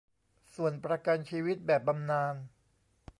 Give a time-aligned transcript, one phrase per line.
[0.55, 2.35] ส่วนประกันชีวิตแบบบำนาญ